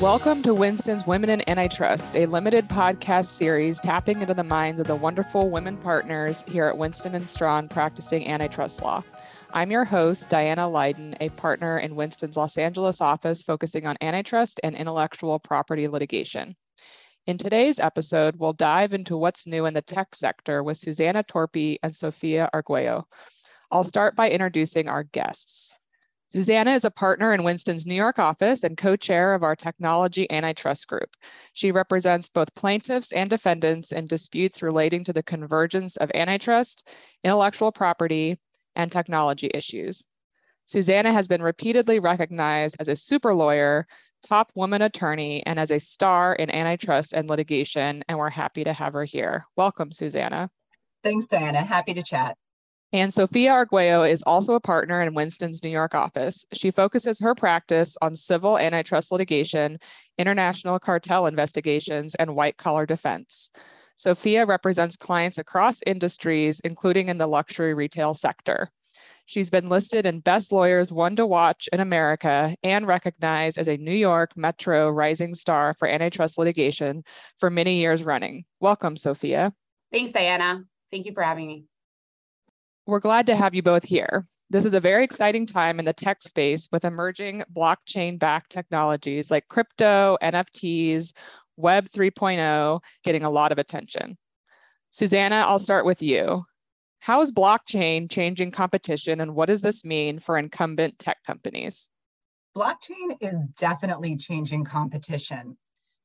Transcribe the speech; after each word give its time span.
Welcome 0.00 0.44
to 0.44 0.54
Winston's 0.54 1.08
Women 1.08 1.28
in 1.28 1.48
Antitrust, 1.48 2.14
a 2.16 2.26
limited 2.26 2.68
podcast 2.68 3.26
series 3.26 3.80
tapping 3.80 4.22
into 4.22 4.32
the 4.32 4.44
minds 4.44 4.80
of 4.80 4.86
the 4.86 4.94
wonderful 4.94 5.50
women 5.50 5.76
partners 5.76 6.44
here 6.46 6.66
at 6.66 6.78
Winston 6.78 7.16
and 7.16 7.28
Strawn 7.28 7.68
practicing 7.68 8.24
antitrust 8.28 8.80
law. 8.80 9.02
I'm 9.52 9.72
your 9.72 9.84
host, 9.84 10.28
Diana 10.28 10.68
Leiden, 10.68 11.16
a 11.18 11.30
partner 11.30 11.80
in 11.80 11.96
Winston's 11.96 12.36
Los 12.36 12.56
Angeles 12.56 13.00
office 13.00 13.42
focusing 13.42 13.88
on 13.88 13.96
antitrust 14.00 14.60
and 14.62 14.76
intellectual 14.76 15.40
property 15.40 15.88
litigation. 15.88 16.54
In 17.26 17.36
today's 17.36 17.80
episode, 17.80 18.36
we'll 18.36 18.52
dive 18.52 18.92
into 18.92 19.16
what's 19.16 19.48
new 19.48 19.66
in 19.66 19.74
the 19.74 19.82
tech 19.82 20.14
sector 20.14 20.62
with 20.62 20.76
Susannah 20.76 21.24
Torpey 21.24 21.78
and 21.82 21.94
Sofia 21.94 22.48
Arguello. 22.54 23.08
I'll 23.72 23.82
start 23.82 24.14
by 24.14 24.30
introducing 24.30 24.86
our 24.86 25.02
guests. 25.02 25.74
Susannah 26.30 26.72
is 26.72 26.84
a 26.84 26.90
partner 26.90 27.32
in 27.32 27.42
Winston's 27.42 27.86
New 27.86 27.94
York 27.94 28.18
office 28.18 28.62
and 28.62 28.76
co 28.76 28.96
chair 28.96 29.32
of 29.32 29.42
our 29.42 29.56
technology 29.56 30.30
antitrust 30.30 30.86
group. 30.86 31.16
She 31.54 31.72
represents 31.72 32.28
both 32.28 32.54
plaintiffs 32.54 33.12
and 33.12 33.30
defendants 33.30 33.92
in 33.92 34.06
disputes 34.06 34.62
relating 34.62 35.04
to 35.04 35.14
the 35.14 35.22
convergence 35.22 35.96
of 35.96 36.10
antitrust, 36.14 36.86
intellectual 37.24 37.72
property, 37.72 38.38
and 38.76 38.92
technology 38.92 39.50
issues. 39.54 40.06
Susannah 40.66 41.14
has 41.14 41.26
been 41.26 41.42
repeatedly 41.42 41.98
recognized 41.98 42.76
as 42.78 42.88
a 42.88 42.96
super 42.96 43.34
lawyer, 43.34 43.86
top 44.26 44.52
woman 44.54 44.82
attorney, 44.82 45.42
and 45.46 45.58
as 45.58 45.70
a 45.70 45.80
star 45.80 46.34
in 46.34 46.50
antitrust 46.50 47.14
and 47.14 47.30
litigation, 47.30 48.04
and 48.06 48.18
we're 48.18 48.28
happy 48.28 48.64
to 48.64 48.74
have 48.74 48.92
her 48.92 49.04
here. 49.04 49.46
Welcome, 49.56 49.92
Susannah. 49.92 50.50
Thanks, 51.02 51.26
Diana. 51.26 51.62
Happy 51.62 51.94
to 51.94 52.02
chat. 52.02 52.36
And 52.92 53.12
Sofia 53.12 53.52
Arguello 53.52 54.02
is 54.02 54.22
also 54.22 54.54
a 54.54 54.60
partner 54.60 55.02
in 55.02 55.12
Winston's 55.12 55.62
New 55.62 55.68
York 55.68 55.94
office. 55.94 56.46
She 56.54 56.70
focuses 56.70 57.20
her 57.20 57.34
practice 57.34 57.98
on 58.00 58.16
civil 58.16 58.56
antitrust 58.56 59.12
litigation, 59.12 59.78
international 60.16 60.78
cartel 60.78 61.26
investigations, 61.26 62.14
and 62.14 62.34
white 62.34 62.56
collar 62.56 62.86
defense. 62.86 63.50
Sofia 63.98 64.46
represents 64.46 64.96
clients 64.96 65.36
across 65.36 65.80
industries, 65.86 66.60
including 66.60 67.08
in 67.08 67.18
the 67.18 67.26
luxury 67.26 67.74
retail 67.74 68.14
sector. 68.14 68.70
She's 69.26 69.50
been 69.50 69.68
listed 69.68 70.06
in 70.06 70.20
Best 70.20 70.50
Lawyers 70.50 70.90
One 70.90 71.14
to 71.16 71.26
Watch 71.26 71.68
in 71.70 71.80
America 71.80 72.56
and 72.62 72.86
recognized 72.86 73.58
as 73.58 73.68
a 73.68 73.76
New 73.76 73.92
York 73.92 74.30
Metro 74.34 74.88
Rising 74.88 75.34
Star 75.34 75.74
for 75.78 75.86
antitrust 75.86 76.38
litigation 76.38 77.04
for 77.38 77.50
many 77.50 77.80
years 77.80 78.02
running. 78.02 78.46
Welcome, 78.60 78.96
Sofia. 78.96 79.52
Thanks, 79.92 80.12
Diana. 80.12 80.64
Thank 80.90 81.04
you 81.04 81.12
for 81.12 81.22
having 81.22 81.46
me. 81.46 81.66
We're 82.88 83.00
glad 83.00 83.26
to 83.26 83.36
have 83.36 83.54
you 83.54 83.62
both 83.62 83.84
here. 83.84 84.24
This 84.48 84.64
is 84.64 84.72
a 84.72 84.80
very 84.80 85.04
exciting 85.04 85.44
time 85.44 85.78
in 85.78 85.84
the 85.84 85.92
tech 85.92 86.22
space 86.22 86.70
with 86.72 86.86
emerging 86.86 87.42
blockchain 87.54 88.18
backed 88.18 88.50
technologies 88.50 89.30
like 89.30 89.46
crypto, 89.48 90.16
NFTs, 90.22 91.12
Web 91.58 91.90
3.0 91.90 92.80
getting 93.04 93.24
a 93.24 93.30
lot 93.30 93.52
of 93.52 93.58
attention. 93.58 94.16
Susannah, 94.90 95.44
I'll 95.46 95.58
start 95.58 95.84
with 95.84 96.00
you. 96.00 96.44
How 97.00 97.20
is 97.20 97.30
blockchain 97.30 98.10
changing 98.10 98.52
competition 98.52 99.20
and 99.20 99.34
what 99.34 99.50
does 99.50 99.60
this 99.60 99.84
mean 99.84 100.18
for 100.18 100.38
incumbent 100.38 100.98
tech 100.98 101.18
companies? 101.26 101.90
Blockchain 102.56 103.18
is 103.20 103.50
definitely 103.58 104.16
changing 104.16 104.64
competition. 104.64 105.58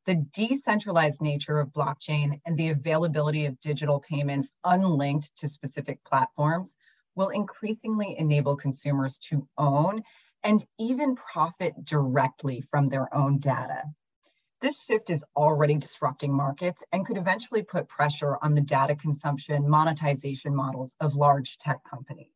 The 0.05 0.15
decentralized 0.15 1.21
nature 1.21 1.59
of 1.59 1.71
blockchain 1.71 2.41
and 2.45 2.57
the 2.57 2.69
availability 2.69 3.45
of 3.45 3.59
digital 3.61 4.01
payments 4.01 4.51
unlinked 4.65 5.31
to 5.37 5.47
specific 5.47 6.03
platforms 6.03 6.75
will 7.15 7.29
increasingly 7.29 8.17
enable 8.17 8.57
consumers 8.57 9.17
to 9.29 9.47
own 9.57 10.03
and 10.43 10.65
even 10.77 11.15
profit 11.15 11.85
directly 11.85 12.59
from 12.59 12.89
their 12.89 13.13
own 13.15 13.39
data. 13.39 13.83
This 14.59 14.77
shift 14.83 15.09
is 15.09 15.23
already 15.37 15.75
disrupting 15.75 16.33
markets 16.33 16.83
and 16.91 17.05
could 17.05 17.17
eventually 17.17 17.63
put 17.63 17.87
pressure 17.87 18.37
on 18.41 18.55
the 18.55 18.61
data 18.61 18.95
consumption 18.95 19.69
monetization 19.69 20.53
models 20.53 20.95
of 20.99 21.15
large 21.15 21.57
tech 21.59 21.79
companies. 21.89 22.33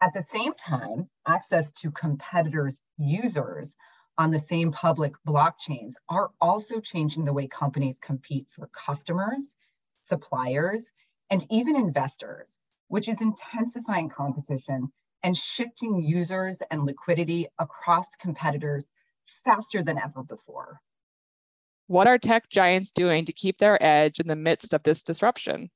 At 0.00 0.12
the 0.12 0.24
same 0.24 0.52
time, 0.52 1.08
access 1.26 1.72
to 1.80 1.90
competitors' 1.90 2.78
users 2.98 3.76
on 4.18 4.30
the 4.30 4.38
same 4.38 4.72
public 4.72 5.14
blockchains 5.26 5.94
are 6.08 6.30
also 6.40 6.80
changing 6.80 7.24
the 7.24 7.32
way 7.32 7.46
companies 7.46 7.98
compete 8.00 8.46
for 8.48 8.68
customers, 8.68 9.54
suppliers, 10.02 10.84
and 11.30 11.44
even 11.50 11.76
investors, 11.76 12.58
which 12.88 13.08
is 13.08 13.20
intensifying 13.20 14.08
competition 14.08 14.92
and 15.22 15.36
shifting 15.36 16.02
users 16.02 16.62
and 16.70 16.84
liquidity 16.84 17.46
across 17.58 18.16
competitors 18.16 18.90
faster 19.44 19.82
than 19.82 19.98
ever 19.98 20.22
before. 20.22 20.80
What 21.88 22.06
are 22.06 22.18
tech 22.18 22.48
giants 22.48 22.90
doing 22.90 23.26
to 23.26 23.32
keep 23.32 23.58
their 23.58 23.80
edge 23.82 24.18
in 24.18 24.28
the 24.28 24.36
midst 24.36 24.72
of 24.72 24.82
this 24.82 25.02
disruption? 25.02 25.70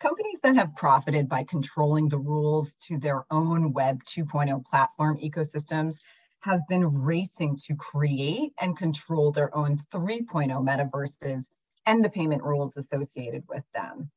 Companies 0.00 0.40
that 0.42 0.56
have 0.56 0.76
profited 0.76 1.28
by 1.28 1.44
controlling 1.44 2.08
the 2.08 2.18
rules 2.18 2.74
to 2.88 2.98
their 2.98 3.24
own 3.30 3.72
Web 3.72 4.04
2.0 4.04 4.64
platform 4.64 5.18
ecosystems 5.18 6.02
have 6.40 6.60
been 6.68 7.02
racing 7.02 7.58
to 7.66 7.74
create 7.74 8.52
and 8.60 8.76
control 8.76 9.32
their 9.32 9.54
own 9.56 9.78
3.0 9.92 10.48
metaverses 10.64 11.46
and 11.86 12.04
the 12.04 12.10
payment 12.10 12.42
rules 12.42 12.72
associated 12.76 13.44
with 13.48 13.64
them. 13.74 14.10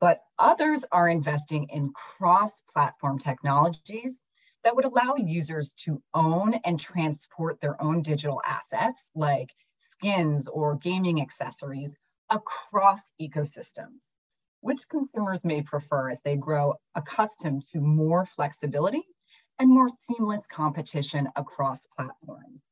But 0.00 0.20
others 0.38 0.84
are 0.92 1.08
investing 1.08 1.64
in 1.70 1.92
cross 1.92 2.60
platform 2.72 3.18
technologies 3.18 4.22
that 4.62 4.76
would 4.76 4.84
allow 4.84 5.16
users 5.16 5.72
to 5.84 6.02
own 6.14 6.54
and 6.64 6.78
transport 6.78 7.60
their 7.60 7.80
own 7.82 8.02
digital 8.02 8.40
assets 8.44 9.10
like 9.14 9.50
skins 9.78 10.48
or 10.48 10.76
gaming 10.76 11.20
accessories 11.20 11.96
across 12.30 13.00
ecosystems, 13.20 14.14
which 14.60 14.88
consumers 14.88 15.44
may 15.44 15.62
prefer 15.62 16.10
as 16.10 16.20
they 16.22 16.36
grow 16.36 16.74
accustomed 16.94 17.62
to 17.72 17.80
more 17.80 18.24
flexibility 18.24 19.02
and 19.58 19.70
more 19.70 19.88
seamless 19.88 20.46
competition 20.46 21.28
across 21.36 21.86
platforms. 21.86 22.68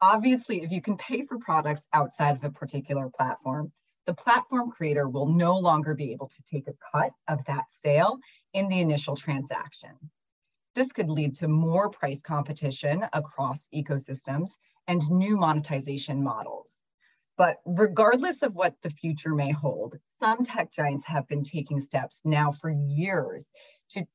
Obviously, 0.00 0.62
if 0.62 0.72
you 0.72 0.80
can 0.80 0.96
pay 0.96 1.26
for 1.26 1.38
products 1.38 1.86
outside 1.92 2.36
of 2.36 2.44
a 2.44 2.50
particular 2.50 3.10
platform, 3.10 3.72
the 4.06 4.14
platform 4.14 4.70
creator 4.70 5.08
will 5.08 5.26
no 5.26 5.58
longer 5.58 5.94
be 5.94 6.12
able 6.12 6.28
to 6.28 6.42
take 6.50 6.66
a 6.68 6.74
cut 6.92 7.12
of 7.28 7.44
that 7.44 7.64
sale 7.84 8.18
in 8.54 8.68
the 8.68 8.80
initial 8.80 9.14
transaction. 9.14 9.90
This 10.74 10.92
could 10.92 11.10
lead 11.10 11.36
to 11.36 11.48
more 11.48 11.90
price 11.90 12.22
competition 12.22 13.04
across 13.12 13.68
ecosystems 13.74 14.52
and 14.88 15.02
new 15.10 15.36
monetization 15.36 16.22
models. 16.22 16.80
But 17.36 17.60
regardless 17.64 18.42
of 18.42 18.54
what 18.54 18.80
the 18.82 18.90
future 18.90 19.34
may 19.34 19.50
hold, 19.50 19.98
some 20.18 20.44
tech 20.44 20.72
giants 20.72 21.06
have 21.06 21.26
been 21.26 21.42
taking 21.42 21.80
steps 21.80 22.20
now 22.24 22.52
for 22.52 22.70
years 22.70 23.50
to 23.90 24.06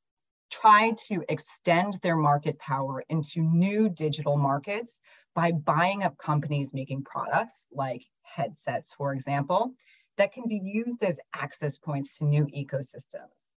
try 0.62 0.94
to 1.08 1.24
extend 1.30 1.96
their 2.02 2.16
market 2.16 2.58
power 2.60 3.04
into 3.10 3.42
new 3.42 3.90
digital 3.90 4.38
markets 4.38 5.00
by 5.34 5.52
buying 5.52 6.04
up 6.04 6.18
companies 6.18 6.74
making 6.74 7.04
products 7.04 7.68
like 7.72 8.04
headsets, 8.24 8.94
for 8.94 9.14
example, 9.14 9.74
that 10.18 10.32
can 10.32 10.48
be 10.48 10.62
used 10.64 11.04
as 11.04 11.20
access 11.34 11.78
points 11.78 12.18
to 12.18 12.26
new 12.26 12.46
ecosystems. 12.46 13.52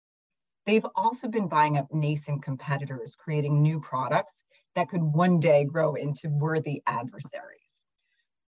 They've 0.64 0.86
also 0.96 1.28
been 1.28 1.48
buying 1.48 1.76
up 1.76 1.92
nascent 1.92 2.42
competitors, 2.42 3.14
creating 3.14 3.62
new 3.62 3.80
products 3.80 4.42
that 4.74 4.88
could 4.88 5.02
one 5.02 5.38
day 5.38 5.64
grow 5.64 5.94
into 5.94 6.28
worthy 6.28 6.82
adversaries. 6.86 7.60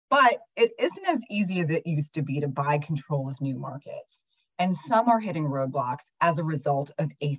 But 0.09 0.39
it 0.57 0.73
isn't 0.79 1.07
as 1.09 1.25
easy 1.31 1.61
as 1.61 1.71
it 1.71 1.87
used 1.87 2.15
to 2.15 2.23
be 2.23 2.41
to 2.41 2.49
buy 2.49 2.79
control 2.79 3.29
of 3.29 3.41
new 3.41 3.59
markets. 3.59 4.23
And 4.59 4.77
some 4.77 5.09
are 5.09 5.21
hitting 5.21 5.45
roadblocks 5.45 6.05
as 6.21 6.39
a 6.39 6.45
result 6.45 6.91
of 6.99 7.11
a 7.21 7.35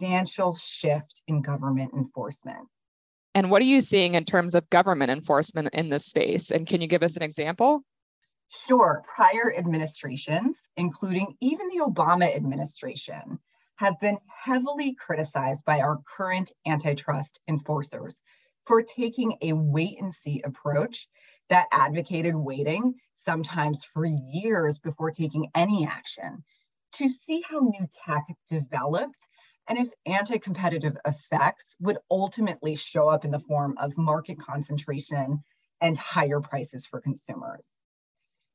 substantial 0.00 0.54
shift 0.54 1.22
in 1.26 1.42
government 1.42 1.92
enforcement. 1.94 2.68
And 3.34 3.50
what 3.50 3.62
are 3.62 3.66
you 3.66 3.80
seeing 3.80 4.14
in 4.14 4.24
terms 4.24 4.54
of 4.54 4.68
government 4.70 5.10
enforcement 5.10 5.68
in 5.72 5.88
this 5.90 6.06
space? 6.06 6.50
And 6.50 6.66
can 6.66 6.80
you 6.80 6.88
give 6.88 7.02
us 7.02 7.16
an 7.16 7.22
example? 7.22 7.82
Sure. 8.66 9.02
Prior 9.14 9.54
administrations, 9.56 10.56
including 10.76 11.36
even 11.40 11.68
the 11.68 11.84
Obama 11.84 12.34
administration, 12.34 13.38
have 13.76 13.94
been 14.00 14.18
heavily 14.44 14.94
criticized 14.94 15.64
by 15.64 15.80
our 15.80 16.00
current 16.16 16.50
antitrust 16.66 17.40
enforcers 17.48 18.20
for 18.66 18.82
taking 18.82 19.36
a 19.42 19.52
wait 19.52 20.00
and 20.00 20.12
see 20.12 20.42
approach 20.44 21.06
that 21.50 21.66
advocated 21.72 22.34
waiting, 22.34 22.94
sometimes 23.14 23.84
for 23.92 24.06
years 24.06 24.78
before 24.78 25.10
taking 25.10 25.48
any 25.54 25.86
action, 25.86 26.42
to 26.92 27.08
see 27.08 27.42
how 27.48 27.60
new 27.60 27.86
tech 28.06 28.24
developed 28.50 29.14
and 29.70 29.78
if 29.78 29.88
anti-competitive 30.04 30.96
effects 31.06 31.76
would 31.78 31.96
ultimately 32.10 32.74
show 32.74 33.08
up 33.08 33.24
in 33.24 33.30
the 33.30 33.38
form 33.38 33.76
of 33.78 33.96
market 33.96 34.36
concentration 34.40 35.44
and 35.80 35.96
higher 35.96 36.40
prices 36.40 36.84
for 36.84 37.00
consumers. 37.00 37.62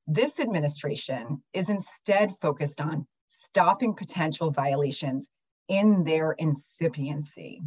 This 0.08 0.42
administration 0.42 1.42
is 1.54 1.70
instead 1.70 2.34
focused 2.42 2.82
on 2.82 3.08
stopping 3.30 3.96
potential 3.96 4.52
violations 4.52 5.30
in 5.70 6.04
their 6.04 6.36
incipiency. 6.38 7.62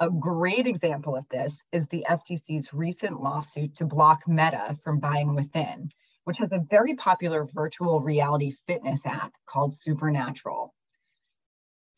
A 0.00 0.08
great 0.08 0.66
example 0.66 1.14
of 1.14 1.28
this 1.28 1.58
is 1.72 1.86
the 1.88 2.06
FTC's 2.08 2.72
recent 2.72 3.20
lawsuit 3.20 3.76
to 3.76 3.84
block 3.84 4.26
Meta 4.26 4.76
from 4.82 4.98
buying 4.98 5.34
Within, 5.34 5.90
which 6.24 6.38
has 6.38 6.52
a 6.52 6.64
very 6.70 6.94
popular 6.94 7.44
virtual 7.44 8.00
reality 8.00 8.52
fitness 8.66 9.04
app 9.04 9.32
called 9.44 9.74
Supernatural. 9.74 10.55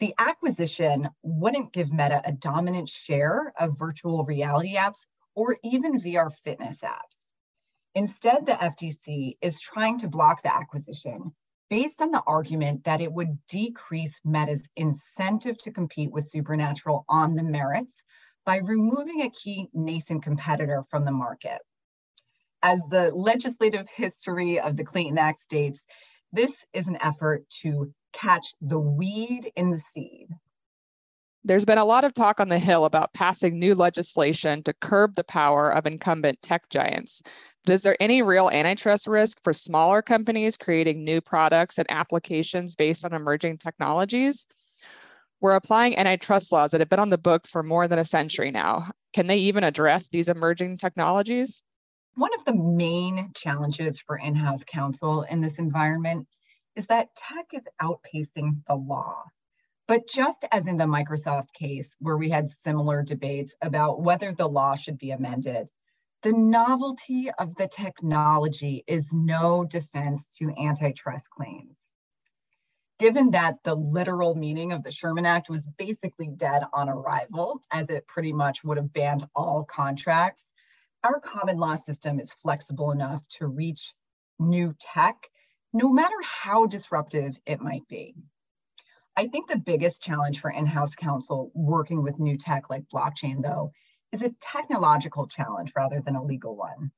The 0.00 0.15
acquisition 0.17 1.09
wouldn't 1.23 1.73
give 1.73 1.93
Meta 1.93 2.23
a 2.25 2.33
dominant 2.33 2.89
share 2.89 3.53
of 3.59 3.79
virtual 3.79 4.25
reality 4.25 4.77
apps 4.77 5.06
or 5.35 5.56
even 5.65 6.00
VR 6.00 6.31
fitness 6.45 6.79
apps. 6.83 7.19
Instead, 7.95 8.47
the 8.47 8.53
FTC 8.53 9.39
is 9.43 9.61
trying 9.61 9.99
to 9.99 10.09
block 10.09 10.43
the 10.43 10.55
acquisition 10.55 11.33
based 11.69 12.00
on 12.00 12.12
the 12.12 12.23
argument 12.27 12.85
that 12.85 13.00
it 13.00 13.12
would 13.12 13.39
decrease 13.49 14.21
Meta's 14.25 14.69
incentive 14.77 15.59
to 15.62 15.73
compete 15.73 16.12
with 16.12 16.31
Supernatural 16.31 17.05
on 17.09 17.35
the 17.35 17.43
merits 17.43 18.03
by 18.47 18.59
removing 18.59 19.23
a 19.23 19.31
key 19.31 19.69
nascent 19.75 20.23
competitor 20.23 20.85
from 20.91 21.05
the 21.05 21.12
market. 21.12 21.59
As 22.62 22.81
the 22.89 23.11
legislative 23.12 23.89
history 23.91 24.61
of 24.61 24.77
the 24.77 24.85
Clayton 24.85 25.19
Act 25.19 25.41
states, 25.41 25.85
this 26.33 26.65
is 26.73 26.87
an 26.87 26.99
effort 27.01 27.49
to 27.62 27.93
catch 28.12 28.46
the 28.60 28.78
weed 28.78 29.52
in 29.56 29.70
the 29.70 29.78
seed. 29.78 30.28
There's 31.44 31.64
been 31.64 31.78
a 31.78 31.84
lot 31.84 32.05
of 32.05 32.12
talk 32.14 32.40
on 32.40 32.49
the 32.49 32.58
Hill 32.58 32.84
about 32.84 33.14
passing 33.14 33.58
new 33.58 33.75
legislation 33.75 34.62
to 34.64 34.75
curb 34.75 35.14
the 35.14 35.25
power 35.25 35.70
of 35.70 35.87
incumbent 35.87 36.43
tech 36.43 36.69
giants. 36.69 37.22
But 37.64 37.75
is 37.75 37.82
there 37.82 37.96
any 38.00 38.22
real 38.22 38.50
antitrust 38.50 39.06
risk 39.06 39.38
for 39.44 39.52
smaller 39.52 40.02
companies 40.02 40.56
creating 40.56 41.05
new 41.05 41.20
products 41.20 41.78
and 41.78 41.90
applications 41.90 42.75
based 42.75 43.05
on 43.05 43.14
emerging 43.14 43.58
technologies? 43.58 44.46
We're 45.40 45.55
applying 45.55 45.96
antitrust 45.96 46.50
laws 46.50 46.72
that 46.72 46.81
have 46.81 46.88
been 46.88 46.99
on 46.99 47.10
the 47.10 47.19
books 47.19 47.49
for 47.49 47.62
more 47.62 47.87
than 47.87 48.00
a 48.00 48.05
century 48.05 48.50
now. 48.50 48.90
Can 49.14 49.28
they 49.28 49.38
even 49.38 49.62
address 49.64 50.08
these 50.08 50.28
emerging 50.28 50.78
technologies? 50.78 51.62
One 52.16 52.34
of 52.34 52.44
the 52.44 52.56
main 52.56 53.31
challenges 53.34 54.00
for 54.00 54.19
in 54.19 54.34
house 54.34 54.64
counsel 54.64 55.22
in 55.22 55.40
this 55.40 55.60
environment 55.60 56.26
is 56.79 56.87
that 56.87 57.15
tech 57.17 57.47
is 57.53 57.65
outpacing 57.83 58.65
the 58.69 58.77
law. 58.77 59.25
But 59.89 60.09
just 60.09 60.45
as 60.53 60.65
in 60.67 60.77
the 60.77 60.85
Microsoft 60.85 61.53
case, 61.53 61.97
where 61.99 62.17
we 62.17 62.31
had 62.31 62.51
similar 62.51 63.03
debates 63.03 63.57
about 63.61 64.01
whether 64.01 64.33
the 64.33 64.47
law 64.47 64.77
should 64.77 64.97
be 64.97 65.11
amended, 65.11 65.69
the 66.23 66.33
novelty 66.33 67.31
of 67.37 67.57
the 67.57 67.67
technology 67.67 68.85
is 68.87 69.13
no 69.13 69.65
defense 69.65 70.23
to 70.39 70.55
antitrust 70.57 71.29
claims. 71.31 71.75
Given 73.01 73.33
that 73.33 73.57
the 73.65 73.75
literal 73.75 74.37
meaning 74.37 74.73
of 74.73 74.85
the 74.85 74.93
Sherman 74.93 75.27
Act 75.27 75.51
was 75.51 75.69
basically 75.79 76.29
dead 76.29 76.63
on 76.73 76.89
arrival, 76.89 77.61
as 77.73 77.89
it 77.89 78.07
pretty 78.07 78.33
much 78.33 78.63
would 78.63 78.77
have 78.77 78.93
banned 78.93 79.25
all 79.35 79.65
contracts, 79.65 80.49
our 81.03 81.19
common 81.19 81.59
law 81.59 81.75
system 81.75 82.21
is 82.21 82.33
flexible 82.33 82.93
enough 82.93 83.27
to 83.39 83.49
reach 83.49 83.95
new 84.39 84.73
tech, 84.79 85.29
no 85.79 85.93
matter 85.93 86.17
how 86.25 86.67
disruptive 86.67 87.39
it 87.47 87.61
might 87.61 87.87
be. 87.87 88.17
I 89.17 89.29
think 89.29 89.49
the 89.49 89.57
biggest 89.57 90.03
challenge 90.03 90.41
for 90.41 90.51
in-house 90.51 90.97
counsel 90.97 91.53
working 91.55 92.03
with 92.03 92.19
new 92.19 92.37
tech 92.37 92.69
like 92.69 92.83
blockchain 92.93 93.41
though, 93.41 93.71
is 94.11 94.23
a 94.23 94.35
technological 94.41 95.29
challenge 95.29 95.73
rather 95.77 96.01
than 96.01 96.17
a 96.17 96.25
legal 96.25 96.57
one. 96.57 96.91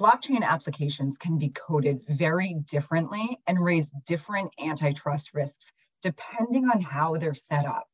Blockchain 0.00 0.44
applications 0.44 1.18
can 1.18 1.38
be 1.38 1.48
coded 1.48 2.00
very 2.08 2.54
differently 2.70 3.40
and 3.48 3.58
raise 3.64 3.90
different 4.06 4.52
antitrust 4.64 5.34
risks 5.34 5.72
depending 6.00 6.66
on 6.66 6.80
how 6.80 7.16
they're 7.16 7.34
set 7.34 7.66
up. 7.66 7.88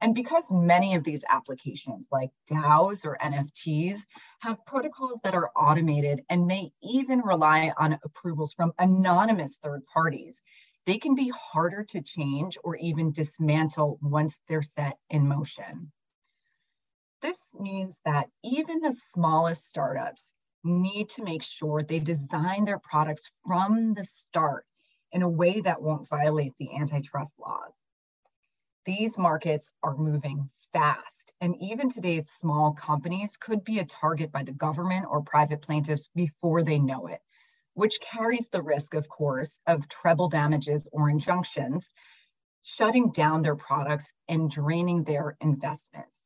And 0.00 0.14
because 0.14 0.44
many 0.50 0.94
of 0.94 1.04
these 1.04 1.24
applications, 1.28 2.06
like 2.12 2.30
DAOs 2.50 3.04
or 3.04 3.16
NFTs, 3.20 4.00
have 4.40 4.64
protocols 4.66 5.18
that 5.24 5.34
are 5.34 5.50
automated 5.56 6.20
and 6.28 6.46
may 6.46 6.70
even 6.82 7.20
rely 7.20 7.72
on 7.78 7.98
approvals 8.04 8.52
from 8.52 8.72
anonymous 8.78 9.58
third 9.58 9.82
parties, 9.86 10.40
they 10.84 10.98
can 10.98 11.14
be 11.14 11.32
harder 11.34 11.82
to 11.84 12.02
change 12.02 12.58
or 12.62 12.76
even 12.76 13.10
dismantle 13.10 13.98
once 14.02 14.38
they're 14.48 14.62
set 14.62 14.98
in 15.08 15.26
motion. 15.26 15.90
This 17.22 17.38
means 17.58 17.96
that 18.04 18.28
even 18.44 18.80
the 18.80 18.92
smallest 18.92 19.68
startups 19.68 20.34
need 20.62 21.08
to 21.10 21.24
make 21.24 21.42
sure 21.42 21.82
they 21.82 22.00
design 22.00 22.64
their 22.64 22.78
products 22.78 23.30
from 23.44 23.94
the 23.94 24.04
start 24.04 24.66
in 25.10 25.22
a 25.22 25.28
way 25.28 25.60
that 25.60 25.80
won't 25.80 26.08
violate 26.08 26.52
the 26.58 26.76
antitrust 26.76 27.32
laws. 27.38 27.74
These 28.86 29.18
markets 29.18 29.70
are 29.82 29.96
moving 29.96 30.48
fast, 30.72 31.32
and 31.40 31.56
even 31.60 31.90
today's 31.90 32.30
small 32.40 32.72
companies 32.72 33.36
could 33.36 33.64
be 33.64 33.80
a 33.80 33.84
target 33.84 34.32
by 34.32 34.44
the 34.44 34.52
government 34.52 35.06
or 35.10 35.22
private 35.22 35.60
plaintiffs 35.62 36.08
before 36.14 36.62
they 36.62 36.78
know 36.78 37.08
it 37.08 37.20
which 37.76 38.00
carries 38.00 38.48
the 38.48 38.62
risk, 38.62 38.94
of 38.94 39.06
course, 39.06 39.60
of 39.66 39.86
treble 39.86 40.30
damages 40.30 40.88
or 40.92 41.10
injunctions, 41.10 41.90
shutting 42.62 43.10
down 43.10 43.42
their 43.42 43.54
products 43.54 44.14
and 44.28 44.50
draining 44.50 45.04
their 45.04 45.36
investments. 45.42 46.18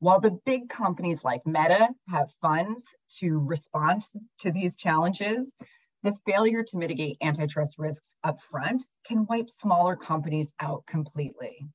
While 0.00 0.20
the 0.20 0.38
big 0.44 0.68
companies 0.68 1.24
like 1.24 1.46
Meta 1.46 1.88
have 2.08 2.32
funds 2.42 2.84
to 3.20 3.38
respond 3.38 4.02
to 4.40 4.50
these 4.50 4.76
challenges, 4.76 5.54
the 6.02 6.16
failure 6.26 6.62
to 6.62 6.76
mitigate 6.76 7.16
antitrust 7.22 7.78
risks 7.78 8.14
upfront 8.24 8.82
can 9.06 9.26
wipe 9.28 9.48
smaller 9.48 9.96
companies 9.96 10.54
out 10.60 10.84
completely. 10.86 11.66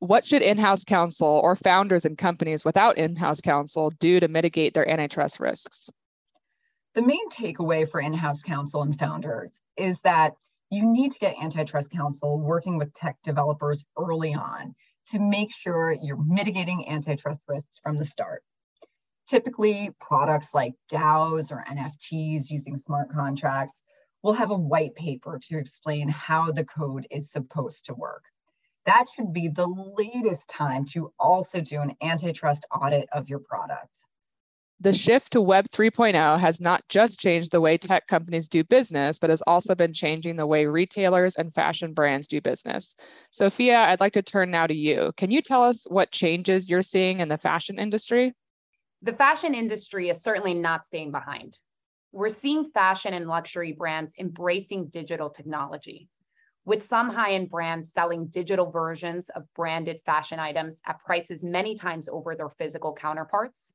What 0.00 0.26
should 0.26 0.42
in 0.42 0.58
house 0.58 0.84
counsel 0.84 1.40
or 1.42 1.56
founders 1.56 2.04
and 2.04 2.16
companies 2.16 2.64
without 2.64 2.98
in 2.98 3.16
house 3.16 3.40
counsel 3.40 3.90
do 3.90 4.20
to 4.20 4.28
mitigate 4.28 4.74
their 4.74 4.88
antitrust 4.88 5.40
risks? 5.40 5.90
The 6.94 7.02
main 7.02 7.28
takeaway 7.30 7.88
for 7.88 8.00
in-house 8.00 8.42
counsel 8.42 8.82
and 8.82 8.98
founders 8.98 9.62
is 9.76 10.00
that 10.00 10.34
you 10.70 10.82
need 10.92 11.12
to 11.12 11.18
get 11.18 11.36
antitrust 11.40 11.90
counsel 11.90 12.40
working 12.40 12.76
with 12.76 12.92
tech 12.94 13.16
developers 13.22 13.84
early 13.96 14.34
on 14.34 14.74
to 15.10 15.18
make 15.18 15.52
sure 15.52 15.96
you're 16.02 16.22
mitigating 16.24 16.88
antitrust 16.88 17.40
risks 17.46 17.78
from 17.82 17.96
the 17.96 18.04
start. 18.04 18.42
Typically, 19.28 19.90
products 20.00 20.54
like 20.54 20.72
DAOs 20.90 21.52
or 21.52 21.62
NFTs 21.68 22.50
using 22.50 22.76
smart 22.78 23.10
contracts 23.10 23.82
will 24.22 24.32
have 24.32 24.50
a 24.50 24.56
white 24.56 24.94
paper 24.94 25.38
to 25.48 25.58
explain 25.58 26.08
how 26.08 26.50
the 26.50 26.64
code 26.64 27.06
is 27.10 27.30
supposed 27.30 27.84
to 27.86 27.94
work. 27.94 28.24
That 28.86 29.04
should 29.14 29.34
be 29.34 29.48
the 29.48 29.66
latest 29.66 30.48
time 30.48 30.86
to 30.92 31.12
also 31.18 31.60
do 31.60 31.80
an 31.82 31.94
antitrust 32.02 32.64
audit 32.74 33.06
of 33.12 33.28
your 33.28 33.40
product. 33.40 33.98
The 34.80 34.94
shift 34.94 35.32
to 35.32 35.42
Web 35.42 35.68
3.0 35.72 36.38
has 36.38 36.60
not 36.60 36.88
just 36.88 37.18
changed 37.18 37.50
the 37.50 37.60
way 37.60 37.76
tech 37.76 38.06
companies 38.06 38.48
do 38.48 38.64
business, 38.64 39.18
but 39.18 39.28
has 39.28 39.42
also 39.42 39.74
been 39.74 39.92
changing 39.92 40.36
the 40.36 40.46
way 40.46 40.66
retailers 40.66 41.34
and 41.34 41.52
fashion 41.52 41.92
brands 41.92 42.28
do 42.28 42.40
business. 42.40 42.94
Sofia, 43.32 43.76
I'd 43.76 44.00
like 44.00 44.12
to 44.12 44.22
turn 44.22 44.52
now 44.52 44.68
to 44.68 44.74
you. 44.74 45.12
Can 45.16 45.32
you 45.32 45.42
tell 45.42 45.64
us 45.64 45.84
what 45.88 46.12
changes 46.12 46.70
you're 46.70 46.80
seeing 46.80 47.20
in 47.20 47.28
the 47.28 47.36
fashion 47.36 47.78
industry? 47.78 48.34
The 49.02 49.12
fashion 49.12 49.54
industry 49.54 50.08
is 50.08 50.22
certainly 50.22 50.54
not 50.54 50.84
staying 50.84 51.12
behind. 51.12 51.56
We're 52.10 52.30
seeing 52.30 52.72
fashion 52.72 53.14
and 53.14 53.28
luxury 53.28 53.72
brands 53.72 54.16
embracing 54.18 54.88
digital 54.88 55.30
technology, 55.30 56.08
with 56.64 56.82
some 56.82 57.08
high 57.08 57.34
end 57.34 57.48
brands 57.48 57.92
selling 57.92 58.26
digital 58.26 58.72
versions 58.72 59.28
of 59.28 59.52
branded 59.54 60.00
fashion 60.04 60.40
items 60.40 60.80
at 60.84 60.98
prices 60.98 61.44
many 61.44 61.76
times 61.76 62.08
over 62.08 62.34
their 62.34 62.48
physical 62.48 62.92
counterparts 62.92 63.72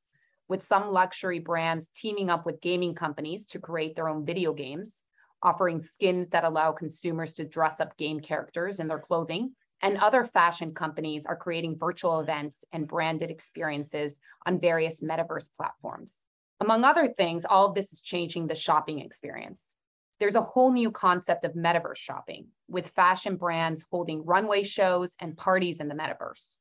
with 0.49 0.61
some 0.61 0.91
luxury 0.91 1.39
brands 1.39 1.89
teaming 1.95 2.29
up 2.29 2.45
with 2.45 2.59
gaming 2.59 2.93
companies 2.93 3.47
to 3.47 3.59
create 3.59 3.95
their 3.95 4.09
own 4.09 4.25
video 4.25 4.53
games, 4.53 5.05
offering 5.41 5.79
skins 5.79 6.27
that 6.29 6.43
allow 6.43 6.73
consumers 6.73 7.33
to 7.35 7.45
dress 7.45 7.79
up 7.79 7.95
game 7.95 8.19
characters 8.19 8.81
in 8.81 8.89
their 8.89 8.99
clothing. 8.99 9.55
And 9.83 9.97
other 9.97 10.25
fashion 10.25 10.73
companies 10.73 11.27
are 11.27 11.35
creating 11.35 11.77
virtual 11.77 12.19
events 12.19 12.65
and 12.71 12.87
branded 12.87 13.29
experiences 13.29 14.17
on 14.47 14.59
various 14.59 15.01
metaverse 15.01 15.49
platforms. 15.55 16.25
Among 16.59 16.83
other 16.83 17.09
things, 17.09 17.45
all 17.45 17.67
of 17.67 17.75
this 17.75 17.93
is 17.93 18.01
changing 18.01 18.47
the 18.47 18.55
shopping 18.55 18.99
experience. 18.99 19.75
There's 20.19 20.35
a 20.35 20.41
whole 20.41 20.71
new 20.71 20.89
concept 20.89 21.43
of 21.43 21.53
metaverse 21.53 21.97
shopping, 21.97 22.47
with 22.67 22.87
fashion 22.87 23.35
brands 23.35 23.85
holding 23.91 24.25
runway 24.25 24.63
shows 24.63 25.15
and 25.19 25.37
parties 25.37 25.79
in 25.79 25.87
the 25.87 25.95
metaverse 25.95 26.55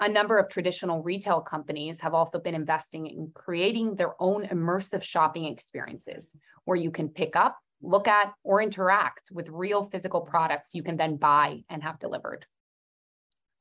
a 0.00 0.08
number 0.08 0.38
of 0.38 0.48
traditional 0.48 1.02
retail 1.02 1.40
companies 1.40 2.00
have 2.00 2.14
also 2.14 2.38
been 2.38 2.54
investing 2.54 3.06
in 3.06 3.30
creating 3.34 3.94
their 3.94 4.14
own 4.20 4.46
immersive 4.46 5.02
shopping 5.02 5.46
experiences 5.46 6.36
where 6.64 6.76
you 6.76 6.90
can 6.90 7.08
pick 7.08 7.34
up, 7.34 7.58
look 7.82 8.08
at, 8.08 8.32
or 8.42 8.62
interact 8.62 9.30
with 9.32 9.48
real 9.48 9.88
physical 9.90 10.22
products 10.22 10.74
you 10.74 10.82
can 10.82 10.96
then 10.96 11.16
buy 11.16 11.60
and 11.68 11.82
have 11.82 11.98
delivered. 11.98 12.46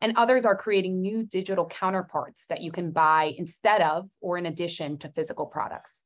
And 0.02 0.18
others 0.18 0.46
are 0.46 0.58
creating 0.58 1.02
new 1.02 1.24
digital 1.24 1.66
counterparts 1.66 2.48
that 2.48 2.62
you 2.62 2.72
can 2.72 2.92
buy 2.92 3.34
instead 3.38 3.82
of 3.82 4.10
or 4.22 4.38
in 4.38 4.46
addition 4.46 4.98
to 5.00 5.10
physical 5.10 5.46
products. 5.46 6.04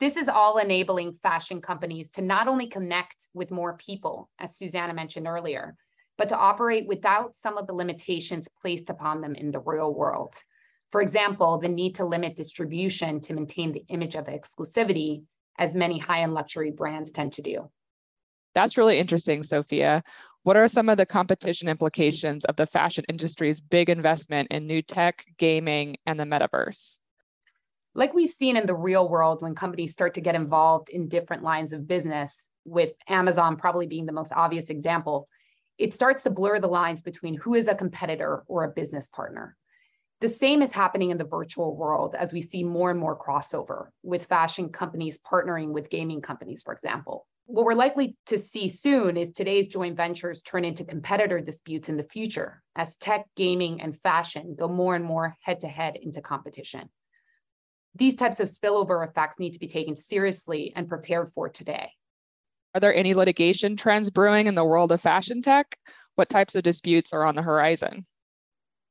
This 0.00 0.16
is 0.16 0.28
all 0.28 0.58
enabling 0.58 1.18
fashion 1.22 1.60
companies 1.60 2.10
to 2.12 2.22
not 2.22 2.48
only 2.48 2.66
connect 2.68 3.28
with 3.34 3.50
more 3.50 3.76
people, 3.76 4.30
as 4.38 4.56
Susannah 4.56 4.94
mentioned 4.94 5.26
earlier, 5.26 5.76
but 6.16 6.28
to 6.30 6.36
operate 6.36 6.86
without 6.88 7.34
some 7.34 7.56
of 7.56 7.66
the 7.66 7.74
limitations 7.74 8.48
placed 8.62 8.90
upon 8.90 9.20
them 9.20 9.34
in 9.34 9.50
the 9.50 9.60
real 9.60 9.94
world, 9.94 10.34
For 10.90 11.02
example, 11.02 11.58
the 11.58 11.68
need 11.68 11.96
to 11.96 12.04
limit 12.04 12.36
distribution 12.36 13.20
to 13.22 13.34
maintain 13.34 13.72
the 13.72 13.84
image 13.88 14.16
of 14.16 14.26
exclusivity, 14.26 15.22
as 15.58 15.74
many 15.74 15.98
high 15.98 16.22
end 16.22 16.34
luxury 16.34 16.70
brands 16.70 17.10
tend 17.10 17.32
to 17.34 17.42
do. 17.42 17.70
That's 18.54 18.76
really 18.76 18.98
interesting, 18.98 19.42
Sofia. 19.42 20.02
What 20.42 20.56
are 20.56 20.68
some 20.68 20.88
of 20.88 20.96
the 20.96 21.06
competition 21.06 21.68
implications 21.68 22.44
of 22.46 22.56
the 22.56 22.66
fashion 22.66 23.04
industry's 23.08 23.60
big 23.60 23.90
investment 23.90 24.48
in 24.50 24.66
new 24.66 24.82
tech, 24.82 25.26
gaming, 25.36 25.96
and 26.06 26.18
the 26.18 26.24
metaverse? 26.24 26.98
Like 27.94 28.14
we've 28.14 28.30
seen 28.30 28.56
in 28.56 28.66
the 28.66 28.74
real 28.74 29.08
world 29.08 29.42
when 29.42 29.54
companies 29.54 29.92
start 29.92 30.14
to 30.14 30.20
get 30.20 30.34
involved 30.34 30.88
in 30.88 31.08
different 31.08 31.42
lines 31.42 31.72
of 31.72 31.86
business, 31.86 32.50
with 32.64 32.92
Amazon 33.08 33.56
probably 33.56 33.86
being 33.86 34.06
the 34.06 34.12
most 34.12 34.32
obvious 34.32 34.70
example, 34.70 35.28
it 35.78 35.94
starts 35.94 36.22
to 36.22 36.30
blur 36.30 36.60
the 36.60 36.68
lines 36.68 37.00
between 37.00 37.34
who 37.34 37.54
is 37.54 37.68
a 37.68 37.74
competitor 37.74 38.44
or 38.46 38.64
a 38.64 38.70
business 38.70 39.08
partner. 39.08 39.56
The 40.20 40.28
same 40.28 40.60
is 40.60 40.70
happening 40.70 41.10
in 41.10 41.16
the 41.16 41.24
virtual 41.24 41.74
world 41.74 42.14
as 42.14 42.30
we 42.30 42.42
see 42.42 42.62
more 42.62 42.90
and 42.90 43.00
more 43.00 43.18
crossover 43.18 43.88
with 44.02 44.26
fashion 44.26 44.68
companies 44.68 45.18
partnering 45.18 45.72
with 45.72 45.88
gaming 45.88 46.20
companies, 46.20 46.62
for 46.62 46.74
example. 46.74 47.26
What 47.46 47.64
we're 47.64 47.72
likely 47.72 48.16
to 48.26 48.38
see 48.38 48.68
soon 48.68 49.16
is 49.16 49.32
today's 49.32 49.66
joint 49.66 49.96
ventures 49.96 50.42
turn 50.42 50.66
into 50.66 50.84
competitor 50.84 51.40
disputes 51.40 51.88
in 51.88 51.96
the 51.96 52.04
future 52.04 52.62
as 52.76 52.96
tech, 52.96 53.24
gaming, 53.34 53.80
and 53.80 53.98
fashion 53.98 54.56
go 54.58 54.68
more 54.68 54.94
and 54.94 55.04
more 55.06 55.36
head 55.40 55.60
to 55.60 55.68
head 55.68 55.96
into 55.96 56.20
competition. 56.20 56.90
These 57.94 58.16
types 58.16 58.40
of 58.40 58.48
spillover 58.48 59.08
effects 59.08 59.38
need 59.38 59.54
to 59.54 59.58
be 59.58 59.68
taken 59.68 59.96
seriously 59.96 60.74
and 60.76 60.86
prepared 60.86 61.32
for 61.34 61.48
today. 61.48 61.90
Are 62.74 62.80
there 62.80 62.94
any 62.94 63.14
litigation 63.14 63.74
trends 63.74 64.10
brewing 64.10 64.46
in 64.46 64.54
the 64.54 64.64
world 64.64 64.92
of 64.92 65.00
fashion 65.00 65.40
tech? 65.40 65.78
What 66.14 66.28
types 66.28 66.54
of 66.54 66.62
disputes 66.62 67.14
are 67.14 67.24
on 67.24 67.34
the 67.34 67.42
horizon? 67.42 68.04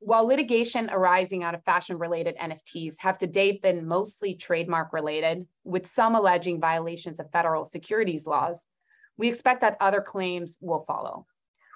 While 0.02 0.28
litigation 0.28 0.90
arising 0.90 1.44
out 1.44 1.56
of 1.56 1.64
fashion 1.66 2.00
related 2.00 2.38
NFTs 2.38 2.98
have 3.00 3.18
to 3.18 3.28
date 3.28 3.62
been 3.62 3.86
mostly 3.86 4.34
trademark 4.34 4.94
related, 4.94 5.46
with 5.66 5.86
some 5.86 6.16
alleging 6.16 6.62
violations 6.62 7.20
of 7.20 7.30
federal 7.32 7.66
securities 7.66 8.26
laws, 8.26 8.66
we 9.18 9.28
expect 9.28 9.60
that 9.60 9.76
other 9.82 10.02
claims 10.02 10.58
will 10.62 10.86
follow. 10.86 11.28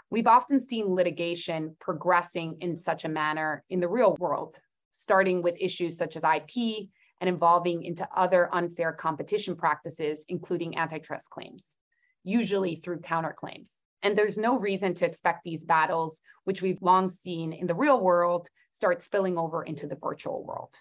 We've 0.10 0.28
often 0.28 0.62
seen 0.62 0.96
litigation 0.96 1.76
progressing 1.82 2.60
in 2.62 2.78
such 2.78 3.04
a 3.04 3.10
manner 3.10 3.66
in 3.70 3.82
the 3.82 3.90
real 3.90 4.16
world, 4.16 4.56
starting 4.92 5.42
with 5.42 5.62
issues 5.62 5.98
such 5.98 6.16
as 6.16 6.24
IP 6.24 6.88
and 7.20 7.30
evolving 7.30 7.84
into 7.84 8.08
other 8.16 8.48
unfair 8.56 8.94
competition 8.94 9.58
practices, 9.58 10.24
including 10.30 10.78
antitrust 10.78 11.30
claims, 11.30 11.76
usually 12.24 12.78
through 12.78 13.02
counterclaims. 13.02 13.83
And 14.04 14.18
there's 14.18 14.38
no 14.38 14.60
reason 14.60 14.94
to 14.96 15.06
expect 15.06 15.44
these 15.44 15.64
battles, 15.64 16.22
which 16.44 16.62
we've 16.62 16.82
long 16.82 17.08
seen 17.10 17.54
in 17.54 17.68
the 17.68 17.76
real 17.76 18.02
world, 18.02 18.48
start 18.70 19.02
spilling 19.02 19.38
over 19.38 19.64
into 19.64 19.88
the 19.88 19.96
virtual 19.96 20.44
world. 20.44 20.76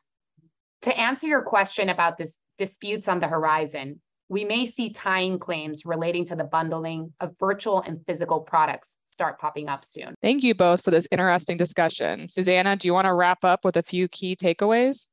To 0.83 1.01
answer 1.01 1.29
your 1.29 1.43
question 1.43 1.89
about 1.89 2.19
this 2.19 2.41
disputes 2.59 3.09
on 3.09 3.21
the 3.21 3.29
horizon, 3.29 4.01
we 4.29 4.45
may 4.45 4.67
see 4.67 4.91
tying 4.91 5.39
claims 5.39 5.85
relating 5.85 6.25
to 6.25 6.37
the 6.37 6.45
bundling 6.45 7.13
of 7.21 7.35
virtual 7.39 7.81
and 7.83 8.01
physical 8.07 8.41
products 8.41 8.97
start 9.05 9.39
popping 9.39 9.69
up 9.69 9.85
soon. 9.85 10.15
Thank 10.23 10.43
you 10.43 10.55
both 10.55 10.83
for 10.83 10.91
this 10.91 11.07
interesting 11.11 11.57
discussion. 11.57 12.29
Susannah, 12.29 12.77
do 12.77 12.89
you 12.89 12.95
want 12.95 13.05
to 13.05 13.15
wrap 13.15 13.45
up 13.45 13.65
with 13.65 13.77
a 13.77 13.83
few 13.83 14.09
key 14.09 14.35
takeaways? 14.35 15.09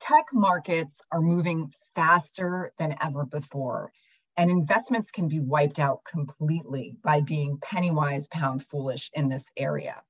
Tech 0.00 0.26
markets 0.32 1.00
are 1.10 1.22
moving 1.22 1.72
faster 1.94 2.72
than 2.78 2.96
ever 3.00 3.24
before 3.24 3.90
and 4.36 4.50
investments 4.50 5.10
can 5.10 5.28
be 5.28 5.40
wiped 5.40 5.78
out 5.78 6.00
completely 6.04 6.96
by 7.02 7.20
being 7.20 7.58
penny 7.62 7.90
wise, 7.90 8.28
pound 8.28 8.62
foolish 8.62 9.10
in 9.12 9.28
this 9.28 9.50
area. 9.56 10.02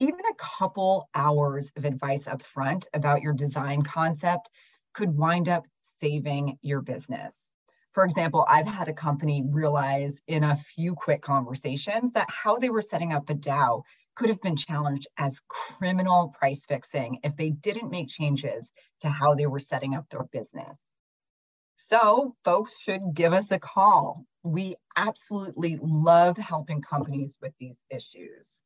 Even 0.00 0.20
a 0.20 0.58
couple 0.58 1.08
hours 1.14 1.72
of 1.76 1.84
advice 1.84 2.26
up 2.26 2.42
front 2.42 2.86
about 2.92 3.22
your 3.22 3.32
design 3.32 3.82
concept 3.82 4.48
could 4.94 5.16
wind 5.16 5.48
up 5.48 5.64
saving 5.80 6.58
your 6.60 6.82
business. 6.82 7.38
For 7.92 8.04
example, 8.04 8.44
I've 8.46 8.66
had 8.66 8.88
a 8.88 8.92
company 8.92 9.42
realize 9.50 10.20
in 10.26 10.44
a 10.44 10.54
few 10.54 10.94
quick 10.94 11.22
conversations 11.22 12.12
that 12.12 12.28
how 12.28 12.58
they 12.58 12.68
were 12.68 12.82
setting 12.82 13.14
up 13.14 13.30
a 13.30 13.34
DAO 13.34 13.84
could 14.14 14.28
have 14.28 14.42
been 14.42 14.56
challenged 14.56 15.06
as 15.16 15.40
criminal 15.48 16.28
price 16.28 16.66
fixing 16.66 17.20
if 17.22 17.36
they 17.36 17.50
didn't 17.50 17.90
make 17.90 18.08
changes 18.08 18.70
to 19.00 19.08
how 19.08 19.34
they 19.34 19.46
were 19.46 19.58
setting 19.58 19.94
up 19.94 20.08
their 20.10 20.24
business. 20.24 20.78
So, 21.76 22.34
folks 22.42 22.74
should 22.80 23.14
give 23.14 23.34
us 23.34 23.50
a 23.50 23.58
call. 23.58 24.24
We 24.42 24.76
absolutely 24.96 25.78
love 25.82 26.38
helping 26.38 26.80
companies 26.80 27.34
with 27.42 27.52
these 27.60 27.76
issues. 27.90 28.62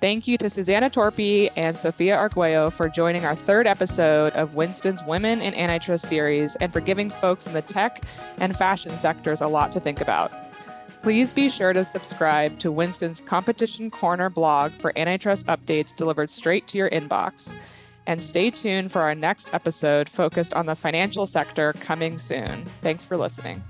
Thank 0.00 0.26
you 0.26 0.38
to 0.38 0.48
Susannah 0.48 0.90
Torpey 0.90 1.50
and 1.56 1.76
Sofia 1.76 2.16
Arguello 2.16 2.70
for 2.70 2.88
joining 2.88 3.24
our 3.24 3.34
third 3.34 3.66
episode 3.66 4.32
of 4.34 4.54
Winston's 4.54 5.02
Women 5.04 5.40
in 5.40 5.54
Antitrust 5.54 6.08
series 6.08 6.54
and 6.56 6.72
for 6.72 6.80
giving 6.80 7.10
folks 7.10 7.46
in 7.46 7.52
the 7.52 7.62
tech 7.62 8.02
and 8.38 8.56
fashion 8.56 8.96
sectors 8.98 9.40
a 9.40 9.48
lot 9.48 9.72
to 9.72 9.80
think 9.80 10.00
about. 10.00 10.32
Please 11.02 11.32
be 11.32 11.50
sure 11.50 11.72
to 11.72 11.84
subscribe 11.84 12.60
to 12.60 12.70
Winston's 12.70 13.20
Competition 13.20 13.90
Corner 13.90 14.30
blog 14.30 14.72
for 14.80 14.96
antitrust 14.96 15.46
updates 15.46 15.94
delivered 15.94 16.30
straight 16.30 16.68
to 16.68 16.78
your 16.78 16.90
inbox 16.90 17.56
and 18.06 18.22
stay 18.22 18.50
tuned 18.50 18.90
for 18.92 19.02
our 19.02 19.14
next 19.14 19.52
episode 19.54 20.08
focused 20.08 20.54
on 20.54 20.66
the 20.66 20.74
financial 20.74 21.26
sector 21.26 21.72
coming 21.74 22.18
soon. 22.18 22.64
Thanks 22.82 23.04
for 23.04 23.16
listening. 23.16 23.62